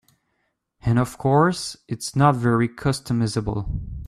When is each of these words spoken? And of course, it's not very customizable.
And 0.81 0.97
of 0.97 1.19
course, 1.19 1.77
it's 1.87 2.15
not 2.15 2.33
very 2.35 2.67
customizable. 2.67 3.69